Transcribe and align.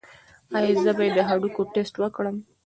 ایا 0.57 0.71
زه 0.83 0.91
باید 0.97 1.13
د 1.15 1.19
هډوکو 1.27 1.61
ټسټ 1.73 1.95
وکړم؟ 1.99 2.37